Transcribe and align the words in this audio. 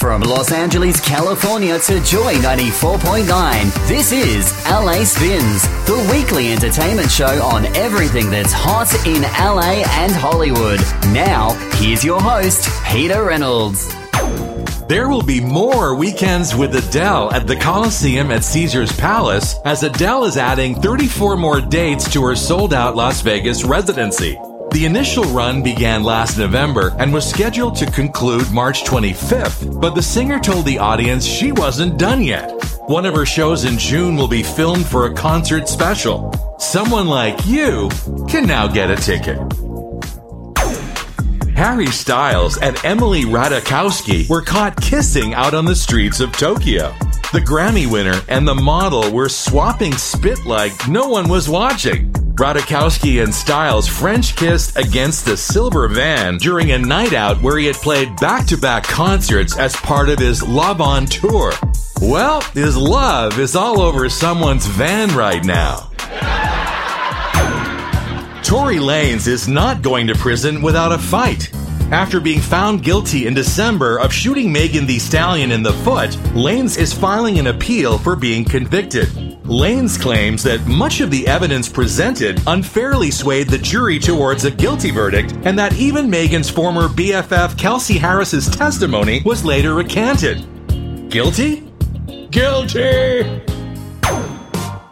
From 0.00 0.22
Los 0.22 0.50
Angeles, 0.50 0.98
California 0.98 1.78
to 1.78 2.00
Joy 2.00 2.32
94.9, 2.36 3.86
this 3.86 4.12
is 4.12 4.50
LA 4.64 5.04
Spinz, 5.04 5.64
the 5.84 6.08
weekly 6.10 6.54
entertainment 6.54 7.10
show 7.10 7.42
on 7.44 7.66
everything 7.76 8.30
that's 8.30 8.50
hot 8.50 8.90
in 9.06 9.20
LA 9.20 9.84
and 10.00 10.10
Hollywood. 10.10 10.80
Now, 11.12 11.50
here's 11.74 12.02
your 12.02 12.18
host, 12.18 12.70
Peter 12.86 13.24
Reynolds. 13.24 13.94
There 14.88 15.10
will 15.10 15.22
be 15.22 15.38
more 15.38 15.94
weekends 15.94 16.56
with 16.56 16.74
Adele 16.74 17.30
at 17.34 17.46
the 17.46 17.56
Coliseum 17.56 18.30
at 18.30 18.42
Caesars 18.42 18.92
Palace 18.92 19.56
as 19.66 19.82
Adele 19.82 20.24
is 20.24 20.38
adding 20.38 20.80
34 20.80 21.36
more 21.36 21.60
dates 21.60 22.10
to 22.14 22.24
her 22.24 22.34
sold 22.34 22.72
out 22.72 22.96
Las 22.96 23.20
Vegas 23.20 23.64
residency. 23.64 24.38
The 24.72 24.86
initial 24.86 25.24
run 25.24 25.62
began 25.64 26.04
last 26.04 26.38
November 26.38 26.94
and 26.98 27.12
was 27.12 27.28
scheduled 27.28 27.74
to 27.76 27.90
conclude 27.90 28.52
March 28.52 28.84
25th, 28.84 29.80
but 29.80 29.96
the 29.96 30.02
singer 30.02 30.38
told 30.38 30.64
the 30.64 30.78
audience 30.78 31.24
she 31.24 31.50
wasn't 31.50 31.98
done 31.98 32.22
yet. 32.22 32.52
One 32.86 33.04
of 33.04 33.14
her 33.14 33.26
shows 33.26 33.64
in 33.64 33.78
June 33.78 34.16
will 34.16 34.28
be 34.28 34.44
filmed 34.44 34.86
for 34.86 35.06
a 35.06 35.14
concert 35.14 35.68
special. 35.68 36.32
Someone 36.60 37.08
like 37.08 37.44
you 37.46 37.90
can 38.28 38.46
now 38.46 38.68
get 38.68 38.92
a 38.92 38.96
ticket. 38.96 39.38
Harry 41.56 41.88
Styles 41.88 42.56
and 42.56 42.78
Emily 42.84 43.24
Ratajkowski 43.24 44.30
were 44.30 44.40
caught 44.40 44.80
kissing 44.80 45.34
out 45.34 45.52
on 45.52 45.64
the 45.64 45.74
streets 45.74 46.20
of 46.20 46.30
Tokyo. 46.32 46.94
The 47.32 47.44
Grammy 47.44 47.90
winner 47.90 48.20
and 48.28 48.46
the 48.46 48.54
model 48.54 49.12
were 49.12 49.28
swapping 49.28 49.92
spit 49.92 50.46
like 50.46 50.88
no 50.88 51.08
one 51.08 51.28
was 51.28 51.48
watching. 51.48 52.14
Ratajkowski 52.40 53.22
and 53.22 53.34
Styles 53.34 53.86
French 53.86 54.34
kissed 54.34 54.78
against 54.78 55.26
the 55.26 55.36
silver 55.36 55.86
van 55.88 56.38
during 56.38 56.70
a 56.70 56.78
night 56.78 57.12
out 57.12 57.42
where 57.42 57.58
he 57.58 57.66
had 57.66 57.76
played 57.76 58.16
back 58.16 58.46
to 58.46 58.56
back 58.56 58.82
concerts 58.82 59.58
as 59.58 59.76
part 59.76 60.08
of 60.08 60.18
his 60.18 60.42
Love 60.42 60.80
on 60.80 61.04
Tour. 61.04 61.52
Well, 62.00 62.40
his 62.54 62.78
love 62.78 63.38
is 63.38 63.54
all 63.54 63.82
over 63.82 64.08
someone's 64.08 64.64
van 64.64 65.14
right 65.14 65.44
now. 65.44 65.90
Tory 68.42 68.76
Lanez 68.76 69.28
is 69.28 69.46
not 69.46 69.82
going 69.82 70.06
to 70.06 70.14
prison 70.14 70.62
without 70.62 70.92
a 70.92 70.98
fight. 70.98 71.52
After 71.92 72.20
being 72.20 72.40
found 72.40 72.82
guilty 72.82 73.26
in 73.26 73.34
December 73.34 73.98
of 73.98 74.14
shooting 74.14 74.50
Megan 74.50 74.86
Thee 74.86 74.98
Stallion 74.98 75.52
in 75.52 75.62
the 75.62 75.74
foot, 75.74 76.12
Lanez 76.32 76.78
is 76.78 76.90
filing 76.90 77.38
an 77.38 77.48
appeal 77.48 77.98
for 77.98 78.16
being 78.16 78.46
convicted. 78.46 79.10
Lanez 79.50 80.00
claims 80.00 80.44
that 80.44 80.64
much 80.68 81.00
of 81.00 81.10
the 81.10 81.26
evidence 81.26 81.68
presented 81.68 82.40
unfairly 82.46 83.10
swayed 83.10 83.48
the 83.48 83.58
jury 83.58 83.98
towards 83.98 84.44
a 84.44 84.50
guilty 84.50 84.92
verdict, 84.92 85.34
and 85.42 85.58
that 85.58 85.74
even 85.74 86.08
Megan's 86.08 86.48
former 86.48 86.86
BFF 86.86 87.58
Kelsey 87.58 87.98
Harris's 87.98 88.48
testimony 88.48 89.22
was 89.24 89.44
later 89.44 89.74
recanted. 89.74 90.46
Guilty? 91.10 91.68
Guilty! 92.30 93.49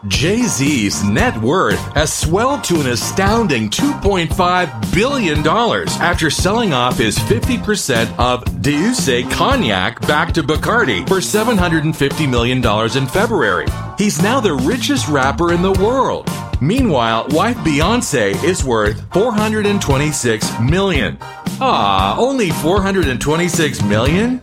Jay 0.09 0.43
Z's 0.43 1.05
net 1.05 1.37
worth 1.39 1.79
has 1.95 2.13
swelled 2.13 2.65
to 2.65 2.81
an 2.81 2.89
astounding 2.89 3.69
$2.5 3.69 4.95
billion 4.95 5.47
after 5.47 6.31
selling 6.31 6.73
off 6.73 6.99
his 6.99 7.19
50% 7.19 8.19
of 8.19 8.43
D'USSÉ 8.63 9.31
cognac 9.31 10.01
back 10.03 10.33
to 10.33 10.43
Bacardi 10.43 11.07
for 11.07 11.17
$750 11.17 12.29
million 12.29 12.59
in 12.97 13.07
February. 13.07 13.67
He's 13.99 14.23
now 14.23 14.41
the 14.41 14.55
richest 14.55 15.09
rapper 15.09 15.53
in 15.53 15.63
the 15.63 15.73
world. 15.73 16.29
Meanwhile, 16.61 17.27
wife 17.31 17.57
Beyonce 17.59 18.43
is 18.43 18.65
worth 18.65 19.01
426 19.13 20.61
million. 20.61 21.19
Ah, 21.61 22.17
only 22.19 22.51
426 22.51 23.83
million? 23.83 24.43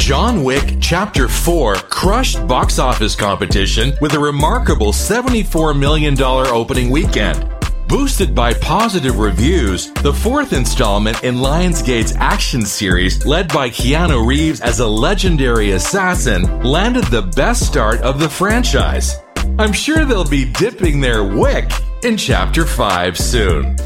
John 0.00 0.42
Wick 0.42 0.78
Chapter 0.80 1.28
4 1.28 1.74
crushed 1.74 2.48
box 2.48 2.78
office 2.78 3.14
competition 3.14 3.92
with 4.00 4.14
a 4.14 4.18
remarkable 4.18 4.92
$74 4.92 5.78
million 5.78 6.20
opening 6.20 6.90
weekend. 6.90 7.46
Boosted 7.86 8.34
by 8.34 8.54
positive 8.54 9.18
reviews, 9.18 9.92
the 9.92 10.12
fourth 10.12 10.54
installment 10.54 11.22
in 11.22 11.36
Lionsgate's 11.36 12.16
action 12.16 12.64
series, 12.64 13.26
led 13.26 13.52
by 13.52 13.68
Keanu 13.68 14.26
Reeves 14.26 14.62
as 14.62 14.80
a 14.80 14.86
legendary 14.86 15.72
assassin, 15.72 16.62
landed 16.62 17.04
the 17.04 17.30
best 17.36 17.66
start 17.66 18.00
of 18.00 18.18
the 18.18 18.28
franchise. 18.28 19.16
I'm 19.58 19.72
sure 19.72 20.06
they'll 20.06 20.24
be 20.24 20.50
dipping 20.50 21.00
their 21.00 21.22
wick 21.24 21.70
in 22.02 22.16
Chapter 22.16 22.64
5 22.64 23.18
soon. 23.18 23.76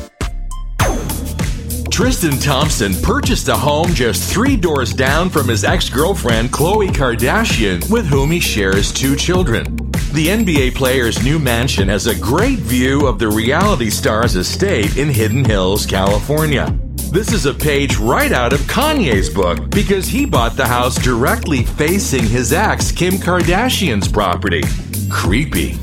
Tristan 1.94 2.41
Thompson 2.41 2.93
purchased 3.03 3.47
a 3.47 3.56
home 3.56 3.94
just 3.94 4.28
three 4.28 4.56
doors 4.56 4.93
down 4.93 5.31
from 5.31 5.47
his 5.47 5.62
ex 5.62 5.88
girlfriend, 5.88 6.50
Khloe 6.50 6.88
Kardashian, 6.88 7.88
with 7.88 8.05
whom 8.05 8.32
he 8.32 8.41
shares 8.41 8.93
two 8.93 9.15
children. 9.15 9.77
The 10.12 10.27
NBA 10.27 10.75
player's 10.75 11.22
new 11.22 11.38
mansion 11.38 11.87
has 11.87 12.09
a 12.09 12.19
great 12.19 12.59
view 12.59 13.06
of 13.06 13.21
the 13.21 13.28
reality 13.28 13.91
star's 13.91 14.34
estate 14.34 14.97
in 14.97 15.09
Hidden 15.09 15.44
Hills, 15.44 15.87
California. 15.87 16.77
This 17.12 17.32
is 17.32 17.47
a 17.47 17.55
page 17.55 17.97
right 17.97 18.32
out 18.32 18.53
of 18.53 18.59
Kanye's 18.62 19.31
book 19.31 19.71
because 19.71 20.09
he 20.09 20.26
bought 20.26 20.56
the 20.56 20.66
house 20.66 20.97
directly 20.97 21.62
facing 21.62 22.25
his 22.25 22.53
ex, 22.53 22.91
Kim 22.91 23.15
Kardashian's 23.15 24.09
property. 24.09 24.65
Creepy. 25.09 25.78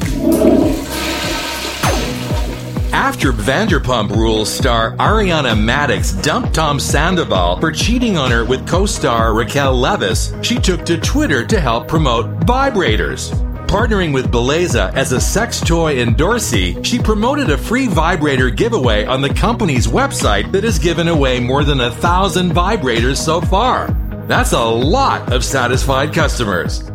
After 3.11 3.33
Vanderpump 3.33 4.11
Rules 4.11 4.49
star 4.49 4.95
Ariana 4.95 5.53
Madix 5.53 6.23
dumped 6.23 6.55
Tom 6.55 6.79
Sandoval 6.79 7.59
for 7.59 7.69
cheating 7.69 8.17
on 8.17 8.31
her 8.31 8.45
with 8.45 8.65
co-star 8.65 9.33
Raquel 9.33 9.75
Leviss, 9.75 10.41
she 10.41 10.55
took 10.55 10.85
to 10.85 10.97
Twitter 10.97 11.45
to 11.45 11.59
help 11.59 11.89
promote 11.89 12.25
vibrators. 12.45 13.31
Partnering 13.67 14.13
with 14.13 14.31
Beleza 14.31 14.93
as 14.93 15.11
a 15.11 15.19
sex 15.19 15.59
toy 15.59 15.97
endorsee, 15.97 16.83
she 16.85 16.99
promoted 16.99 17.49
a 17.49 17.57
free 17.57 17.87
vibrator 17.87 18.49
giveaway 18.49 19.03
on 19.05 19.21
the 19.21 19.33
company's 19.33 19.87
website 19.87 20.49
that 20.53 20.63
has 20.63 20.79
given 20.79 21.09
away 21.09 21.37
more 21.37 21.65
than 21.65 21.81
a 21.81 21.91
thousand 21.91 22.51
vibrators 22.51 23.17
so 23.17 23.41
far. 23.41 23.87
That's 24.25 24.53
a 24.53 24.63
lot 24.63 25.33
of 25.33 25.43
satisfied 25.43 26.13
customers. 26.13 26.89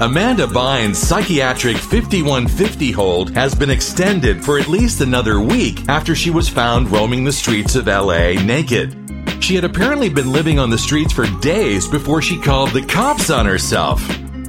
Amanda 0.00 0.46
Bynes' 0.46 0.96
psychiatric 0.96 1.76
5150 1.76 2.90
hold 2.90 3.34
has 3.34 3.54
been 3.54 3.68
extended 3.68 4.42
for 4.42 4.58
at 4.58 4.66
least 4.66 5.02
another 5.02 5.42
week 5.42 5.86
after 5.90 6.14
she 6.14 6.30
was 6.30 6.48
found 6.48 6.90
roaming 6.90 7.22
the 7.22 7.30
streets 7.30 7.74
of 7.74 7.86
LA 7.86 8.32
naked. 8.42 8.96
She 9.40 9.54
had 9.54 9.64
apparently 9.64 10.08
been 10.08 10.32
living 10.32 10.58
on 10.58 10.70
the 10.70 10.78
streets 10.78 11.12
for 11.12 11.26
days 11.40 11.86
before 11.86 12.22
she 12.22 12.40
called 12.40 12.70
the 12.70 12.80
cops 12.86 13.28
on 13.28 13.44
herself. 13.44 14.00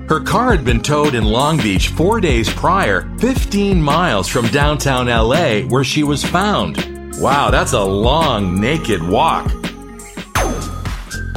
Her 0.08 0.22
car 0.22 0.56
had 0.56 0.64
been 0.64 0.82
towed 0.82 1.16
in 1.16 1.26
Long 1.26 1.58
Beach 1.58 1.90
four 1.90 2.22
days 2.22 2.50
prior, 2.50 3.14
15 3.20 3.82
miles 3.82 4.30
from 4.30 4.48
downtown 4.48 5.08
LA, 5.08 5.64
where 5.64 5.84
she 5.84 6.04
was 6.04 6.24
found. 6.24 6.78
Wow, 7.20 7.52
that's 7.52 7.74
a 7.74 7.84
long, 7.84 8.62
naked 8.62 9.04
walk. 9.04 9.52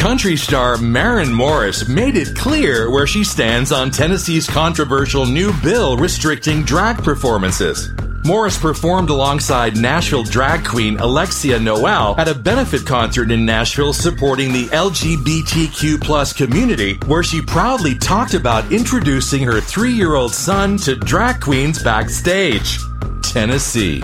Country 0.05 0.37
star 0.37 0.77
Maren 0.77 1.33
Morris 1.33 1.89
made 1.89 2.15
it 2.15 2.37
clear 2.37 2.91
where 2.91 3.07
she 3.07 3.25
stands 3.25 3.73
on 3.73 3.91
Tennessee's 3.91 4.47
controversial 4.47 5.25
new 5.25 5.51
bill 5.63 5.97
restricting 5.97 6.63
drag 6.63 7.03
performances. 7.03 7.91
Morris 8.23 8.59
performed 8.59 9.09
alongside 9.09 9.79
Nashville 9.79 10.23
drag 10.23 10.63
queen 10.63 10.99
Alexia 10.99 11.59
Noel 11.59 12.15
at 12.19 12.29
a 12.29 12.35
benefit 12.35 12.85
concert 12.85 13.31
in 13.31 13.47
Nashville 13.47 13.95
supporting 13.95 14.53
the 14.53 14.67
LGBTQ 14.67 16.03
plus 16.03 16.35
community, 16.35 16.99
where 17.07 17.23
she 17.23 17.41
proudly 17.41 17.95
talked 17.95 18.35
about 18.35 18.71
introducing 18.71 19.43
her 19.43 19.59
three-year-old 19.59 20.35
son 20.35 20.77
to 20.77 20.97
drag 20.97 21.41
queens 21.41 21.83
backstage. 21.83 22.79
Tennessee. 23.23 24.03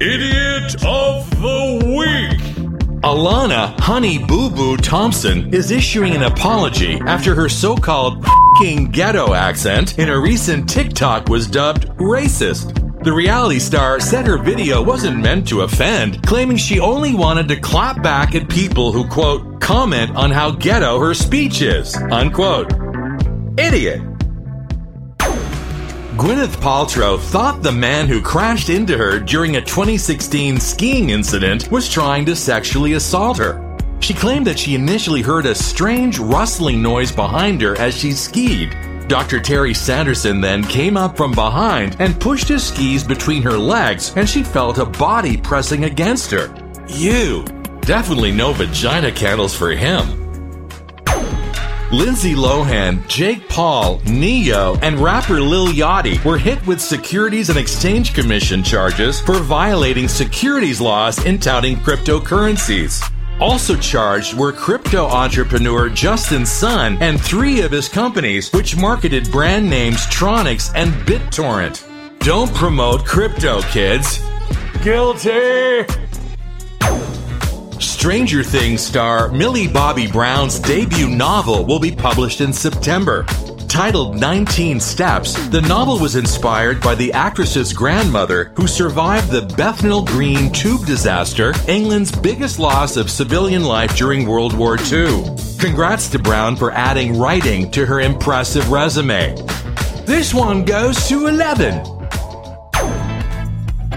Idiot 0.00 0.76
of 0.84 1.28
the 1.40 1.82
Week! 1.84 1.97
Alana 3.18 3.76
Honey 3.80 4.16
Boo 4.16 4.48
Boo 4.48 4.76
Thompson 4.76 5.52
is 5.52 5.72
issuing 5.72 6.14
an 6.14 6.22
apology 6.22 7.00
after 7.00 7.34
her 7.34 7.48
so 7.48 7.74
called 7.74 8.24
fing 8.60 8.92
ghetto 8.92 9.34
accent 9.34 9.98
in 9.98 10.08
a 10.08 10.16
recent 10.16 10.68
TikTok 10.68 11.28
was 11.28 11.48
dubbed 11.48 11.88
racist. 11.98 12.76
The 13.02 13.12
reality 13.12 13.58
star 13.58 13.98
said 13.98 14.24
her 14.28 14.38
video 14.38 14.80
wasn't 14.80 15.18
meant 15.18 15.48
to 15.48 15.62
offend, 15.62 16.22
claiming 16.22 16.56
she 16.56 16.78
only 16.78 17.12
wanted 17.12 17.48
to 17.48 17.58
clap 17.58 18.04
back 18.04 18.36
at 18.36 18.48
people 18.48 18.92
who, 18.92 19.04
quote, 19.08 19.60
comment 19.60 20.14
on 20.14 20.30
how 20.30 20.52
ghetto 20.52 21.00
her 21.00 21.12
speech 21.12 21.60
is, 21.60 21.96
unquote. 21.96 22.72
Idiot. 23.58 24.00
Gwyneth 26.18 26.56
Paltrow 26.56 27.16
thought 27.16 27.62
the 27.62 27.70
man 27.70 28.08
who 28.08 28.20
crashed 28.20 28.70
into 28.70 28.98
her 28.98 29.20
during 29.20 29.54
a 29.54 29.60
2016 29.60 30.58
skiing 30.58 31.10
incident 31.10 31.70
was 31.70 31.88
trying 31.88 32.24
to 32.24 32.34
sexually 32.34 32.94
assault 32.94 33.38
her. 33.38 33.76
She 34.00 34.14
claimed 34.14 34.44
that 34.48 34.58
she 34.58 34.74
initially 34.74 35.22
heard 35.22 35.46
a 35.46 35.54
strange 35.54 36.18
rustling 36.18 36.82
noise 36.82 37.12
behind 37.12 37.62
her 37.62 37.78
as 37.78 37.96
she 37.96 38.10
skied. 38.10 38.76
Dr. 39.06 39.38
Terry 39.38 39.72
Sanderson 39.72 40.40
then 40.40 40.64
came 40.64 40.96
up 40.96 41.16
from 41.16 41.30
behind 41.30 41.96
and 42.00 42.20
pushed 42.20 42.48
his 42.48 42.66
skis 42.66 43.04
between 43.04 43.42
her 43.42 43.56
legs, 43.56 44.12
and 44.16 44.28
she 44.28 44.42
felt 44.42 44.78
a 44.78 44.86
body 44.86 45.36
pressing 45.36 45.84
against 45.84 46.32
her. 46.32 46.52
You! 46.88 47.44
Definitely 47.82 48.32
no 48.32 48.52
vagina 48.52 49.12
candles 49.12 49.56
for 49.56 49.70
him. 49.70 50.17
Lindsay 51.90 52.34
Lohan, 52.34 53.06
Jake 53.08 53.48
Paul, 53.48 54.02
Ne-Yo, 54.04 54.76
and 54.82 54.98
rapper 54.98 55.40
Lil 55.40 55.68
Yachty 55.68 56.22
were 56.22 56.36
hit 56.36 56.64
with 56.66 56.82
Securities 56.82 57.48
and 57.48 57.58
Exchange 57.58 58.12
Commission 58.12 58.62
charges 58.62 59.22
for 59.22 59.38
violating 59.38 60.06
securities 60.06 60.82
laws 60.82 61.24
in 61.24 61.38
touting 61.38 61.76
cryptocurrencies. 61.76 63.02
Also 63.40 63.74
charged 63.74 64.34
were 64.34 64.52
crypto 64.52 65.06
entrepreneur 65.06 65.88
Justin 65.88 66.44
Sun 66.44 66.98
and 67.00 67.18
three 67.18 67.62
of 67.62 67.72
his 67.72 67.88
companies, 67.88 68.52
which 68.52 68.76
marketed 68.76 69.30
brand 69.30 69.68
names 69.68 70.04
Tronix 70.08 70.70
and 70.74 70.92
BitTorrent. 71.06 71.84
Don't 72.18 72.52
promote 72.54 73.06
crypto, 73.06 73.62
kids. 73.62 74.20
Guilty! 74.82 75.86
Stranger 77.98 78.44
Things 78.44 78.80
star 78.80 79.28
Millie 79.32 79.66
Bobby 79.66 80.06
Brown's 80.06 80.60
debut 80.60 81.08
novel 81.08 81.66
will 81.66 81.80
be 81.80 81.90
published 81.90 82.40
in 82.40 82.52
September. 82.52 83.24
Titled 83.66 84.14
19 84.20 84.78
Steps, 84.78 85.34
the 85.48 85.62
novel 85.62 85.98
was 85.98 86.14
inspired 86.14 86.80
by 86.80 86.94
the 86.94 87.12
actress's 87.12 87.72
grandmother 87.72 88.52
who 88.54 88.68
survived 88.68 89.32
the 89.32 89.52
Bethnal 89.56 90.04
Green 90.04 90.52
tube 90.52 90.86
disaster, 90.86 91.52
England's 91.66 92.12
biggest 92.12 92.60
loss 92.60 92.96
of 92.96 93.10
civilian 93.10 93.64
life 93.64 93.96
during 93.96 94.28
World 94.28 94.56
War 94.56 94.78
II. 94.92 95.24
Congrats 95.58 96.08
to 96.10 96.20
Brown 96.20 96.54
for 96.54 96.70
adding 96.70 97.18
writing 97.18 97.68
to 97.72 97.84
her 97.84 97.98
impressive 97.98 98.70
resume. 98.70 99.34
This 100.06 100.32
one 100.32 100.64
goes 100.64 101.08
to 101.08 101.26
11. 101.26 101.97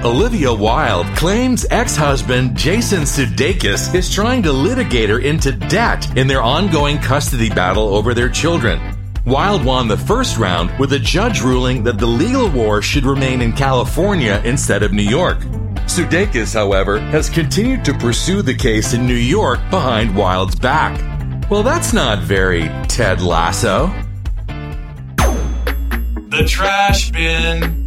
Olivia 0.03 0.51
Wilde 0.51 1.05
claims 1.15 1.63
ex 1.69 1.95
husband 1.95 2.57
Jason 2.57 3.01
Sudeikis 3.01 3.93
is 3.93 4.11
trying 4.11 4.41
to 4.41 4.51
litigate 4.51 5.11
her 5.11 5.19
into 5.19 5.51
debt 5.51 6.17
in 6.17 6.25
their 6.25 6.41
ongoing 6.41 6.97
custody 6.97 7.49
battle 7.49 7.93
over 7.93 8.15
their 8.15 8.27
children. 8.27 8.81
Wilde 9.25 9.63
won 9.63 9.87
the 9.87 9.95
first 9.95 10.39
round 10.39 10.71
with 10.79 10.93
a 10.93 10.99
judge 10.99 11.41
ruling 11.41 11.83
that 11.83 11.99
the 11.99 12.07
legal 12.07 12.49
war 12.49 12.81
should 12.81 13.05
remain 13.05 13.41
in 13.41 13.53
California 13.53 14.41
instead 14.43 14.81
of 14.81 14.91
New 14.91 15.03
York. 15.03 15.37
Sudeikis, 15.85 16.55
however, 16.55 16.99
has 16.99 17.29
continued 17.29 17.85
to 17.85 17.93
pursue 17.93 18.41
the 18.41 18.55
case 18.55 18.95
in 18.95 19.05
New 19.05 19.13
York 19.13 19.59
behind 19.69 20.15
Wilde's 20.17 20.55
back. 20.55 20.99
Well, 21.47 21.61
that's 21.61 21.93
not 21.93 22.23
very 22.23 22.63
Ted 22.87 23.21
Lasso. 23.21 23.93
The 25.17 26.45
trash 26.47 27.11
bin. 27.11 27.80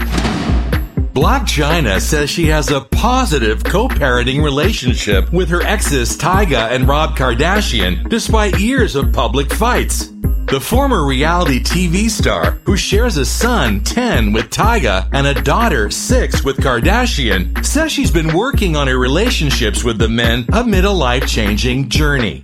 Blac 1.15 1.43
Chyna 1.43 2.01
says 2.01 2.29
she 2.29 2.47
has 2.47 2.73
a 2.73 2.81
positive 2.81 3.63
co-parenting 3.63 4.43
relationship 4.43 5.33
with 5.33 5.49
her 5.49 5.63
exes 5.63 6.17
Tyga 6.17 6.73
and 6.73 6.89
Rob 6.89 7.17
Kardashian 7.17 8.09
despite 8.09 8.59
years 8.59 8.97
of 8.97 9.13
public 9.13 9.55
fights. 9.55 10.13
The 10.47 10.61
former 10.61 11.07
reality 11.07 11.63
TV 11.63 12.11
star, 12.11 12.59
who 12.65 12.77
shares 12.77 13.17
a 13.17 13.25
son, 13.25 13.85
10, 13.85 14.33
with 14.33 14.51
Tyga 14.51 15.09
and 15.13 15.29
a 15.29 15.41
daughter, 15.41 15.89
6, 15.89 16.45
with 16.45 16.57
Kardashian, 16.57 17.65
says 17.65 17.93
she's 17.93 18.11
been 18.11 18.37
working 18.37 18.75
on 18.75 18.89
her 18.89 18.99
relationships 18.99 19.85
with 19.85 19.99
the 19.99 20.09
men 20.09 20.45
amid 20.53 20.85
a 20.85 20.91
life 20.91 21.29
changing 21.29 21.91
journey. 21.91 22.43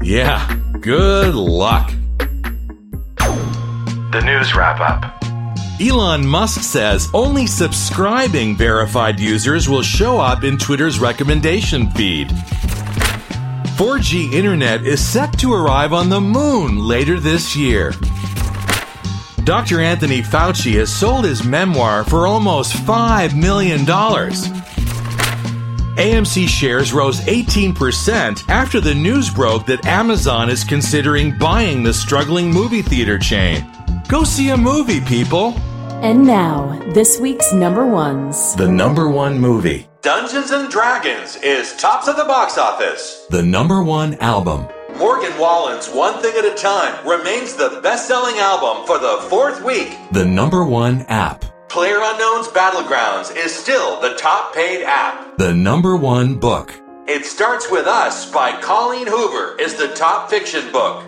Yeah, 0.00 0.60
good 0.80 1.34
luck. 1.34 1.90
The 3.18 4.22
news 4.24 4.54
wrap 4.54 4.78
up. 4.78 5.21
Elon 5.80 6.26
Musk 6.26 6.60
says 6.62 7.08
only 7.14 7.46
subscribing 7.46 8.56
verified 8.56 9.18
users 9.18 9.68
will 9.68 9.82
show 9.82 10.18
up 10.20 10.44
in 10.44 10.58
Twitter's 10.58 11.00
recommendation 11.00 11.90
feed. 11.90 12.28
4G 13.76 14.32
internet 14.32 14.86
is 14.86 15.04
set 15.04 15.36
to 15.38 15.52
arrive 15.52 15.92
on 15.92 16.08
the 16.08 16.20
moon 16.20 16.78
later 16.78 17.18
this 17.18 17.56
year. 17.56 17.92
Dr. 19.44 19.80
Anthony 19.80 20.22
Fauci 20.22 20.74
has 20.74 20.94
sold 20.94 21.24
his 21.24 21.42
memoir 21.42 22.04
for 22.04 22.28
almost 22.28 22.74
$5 22.74 23.34
million. 23.34 23.80
AMC 25.96 26.48
shares 26.48 26.92
rose 26.92 27.20
18% 27.22 28.48
after 28.48 28.80
the 28.80 28.94
news 28.94 29.30
broke 29.30 29.66
that 29.66 29.84
Amazon 29.84 30.48
is 30.48 30.62
considering 30.62 31.36
buying 31.38 31.82
the 31.82 31.92
struggling 31.92 32.52
movie 32.52 32.82
theater 32.82 33.18
chain. 33.18 33.66
Go 34.12 34.24
see 34.24 34.50
a 34.50 34.56
movie, 34.58 35.00
people! 35.00 35.54
And 36.02 36.26
now, 36.26 36.78
this 36.92 37.18
week's 37.18 37.50
number 37.54 37.86
ones. 37.86 38.54
The 38.56 38.70
number 38.70 39.08
one 39.08 39.38
movie. 39.38 39.88
Dungeons 40.02 40.50
and 40.50 40.70
Dragons 40.70 41.36
is 41.36 41.74
tops 41.78 42.08
of 42.08 42.18
the 42.18 42.24
box 42.24 42.58
office. 42.58 43.24
The 43.30 43.42
number 43.42 43.82
one 43.82 44.16
album. 44.16 44.68
Morgan 44.98 45.32
Wallen's 45.38 45.88
One 45.88 46.20
Thing 46.20 46.36
at 46.36 46.44
a 46.44 46.54
Time 46.54 47.08
remains 47.08 47.54
the 47.54 47.80
best 47.82 48.06
selling 48.06 48.36
album 48.36 48.86
for 48.86 48.98
the 48.98 49.26
fourth 49.30 49.64
week. 49.64 49.96
The 50.10 50.26
number 50.26 50.62
one 50.62 51.06
app. 51.08 51.46
Player 51.70 52.00
Unknown's 52.02 52.48
Battlegrounds 52.48 53.34
is 53.34 53.50
still 53.54 53.98
the 54.02 54.14
top 54.16 54.54
paid 54.54 54.84
app. 54.84 55.38
The 55.38 55.54
number 55.54 55.96
one 55.96 56.34
book. 56.34 56.78
It 57.08 57.24
Starts 57.24 57.70
With 57.70 57.86
Us 57.86 58.30
by 58.30 58.60
Colleen 58.60 59.06
Hoover 59.06 59.56
is 59.58 59.76
the 59.76 59.88
top 59.94 60.28
fiction 60.28 60.70
book. 60.70 61.02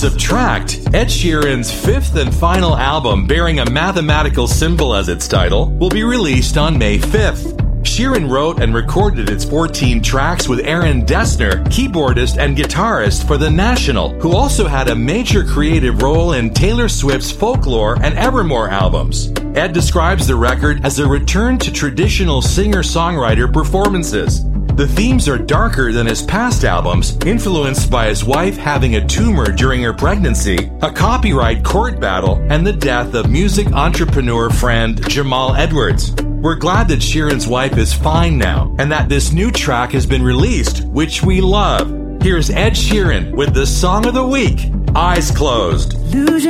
Subtract, 0.00 0.94
Ed 0.94 1.08
Sheeran's 1.08 1.70
fifth 1.70 2.16
and 2.16 2.34
final 2.34 2.74
album 2.74 3.26
bearing 3.26 3.58
a 3.58 3.70
mathematical 3.70 4.48
symbol 4.48 4.94
as 4.94 5.10
its 5.10 5.28
title, 5.28 5.68
will 5.72 5.90
be 5.90 6.04
released 6.04 6.56
on 6.56 6.78
May 6.78 6.96
5th. 6.96 7.54
Sheeran 7.82 8.30
wrote 8.30 8.62
and 8.62 8.74
recorded 8.74 9.28
its 9.28 9.44
14 9.44 10.00
tracks 10.00 10.48
with 10.48 10.60
Aaron 10.60 11.04
Dessner, 11.04 11.62
keyboardist 11.66 12.38
and 12.38 12.56
guitarist 12.56 13.26
for 13.26 13.36
The 13.36 13.50
National, 13.50 14.18
who 14.20 14.32
also 14.32 14.66
had 14.66 14.88
a 14.88 14.96
major 14.96 15.44
creative 15.44 16.00
role 16.00 16.32
in 16.32 16.54
Taylor 16.54 16.88
Swift's 16.88 17.30
Folklore 17.30 18.02
and 18.02 18.16
Evermore 18.16 18.70
albums. 18.70 19.30
Ed 19.54 19.74
describes 19.74 20.26
the 20.26 20.34
record 20.34 20.82
as 20.82 20.98
a 20.98 21.06
return 21.06 21.58
to 21.58 21.70
traditional 21.70 22.40
singer 22.40 22.82
songwriter 22.82 23.52
performances. 23.52 24.46
The 24.80 24.88
themes 24.88 25.28
are 25.28 25.36
darker 25.36 25.92
than 25.92 26.06
his 26.06 26.22
past 26.22 26.64
albums, 26.64 27.18
influenced 27.26 27.90
by 27.90 28.06
his 28.06 28.24
wife 28.24 28.56
having 28.56 28.96
a 28.96 29.06
tumor 29.06 29.52
during 29.52 29.82
her 29.82 29.92
pregnancy, 29.92 30.70
a 30.80 30.90
copyright 30.90 31.62
court 31.62 32.00
battle, 32.00 32.36
and 32.48 32.66
the 32.66 32.72
death 32.72 33.12
of 33.12 33.28
music 33.28 33.70
entrepreneur 33.72 34.48
friend 34.48 35.06
Jamal 35.06 35.54
Edwards. 35.54 36.14
We're 36.22 36.54
glad 36.54 36.88
that 36.88 37.00
Sheeran's 37.00 37.46
wife 37.46 37.76
is 37.76 37.92
fine 37.92 38.38
now, 38.38 38.74
and 38.78 38.90
that 38.90 39.10
this 39.10 39.32
new 39.32 39.50
track 39.50 39.92
has 39.92 40.06
been 40.06 40.22
released, 40.22 40.86
which 40.86 41.22
we 41.22 41.42
love. 41.42 41.90
Here's 42.22 42.48
Ed 42.48 42.72
Sheeran 42.72 43.32
with 43.32 43.52
the 43.52 43.66
song 43.66 44.06
of 44.06 44.14
the 44.14 44.26
week, 44.26 44.72
Eyes 44.96 45.30
Closed. 45.30 45.92
Illusion 46.14 46.49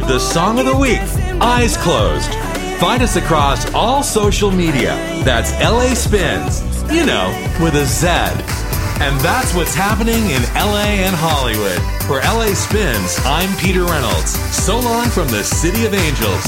With 0.00 0.08
the 0.08 0.18
song 0.18 0.58
of 0.58 0.64
the 0.64 0.74
week, 0.74 0.98
Eyes 1.42 1.76
Closed. 1.76 2.32
Find 2.80 3.02
us 3.02 3.16
across 3.16 3.70
all 3.74 4.02
social 4.02 4.50
media. 4.50 4.94
That's 5.24 5.52
LA 5.60 5.92
Spinz, 5.94 6.62
you 6.90 7.04
know, 7.04 7.28
with 7.62 7.74
a 7.74 7.84
Z. 7.84 8.08
And 9.04 9.20
that's 9.20 9.54
what's 9.54 9.74
happening 9.74 10.30
in 10.30 10.42
LA 10.54 11.04
and 11.04 11.14
Hollywood. 11.14 11.78
For 12.04 12.16
LA 12.20 12.54
Spinz, 12.54 13.20
I'm 13.26 13.54
Peter 13.58 13.84
Reynolds. 13.84 14.30
So 14.56 14.80
long 14.80 15.10
from 15.10 15.28
the 15.28 15.44
City 15.44 15.84
of 15.84 15.92
Angels. 15.92 16.44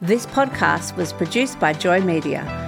This 0.00 0.26
podcast 0.26 0.96
was 0.96 1.14
produced 1.14 1.58
by 1.58 1.72
Joy 1.72 2.02
Media. 2.02 2.67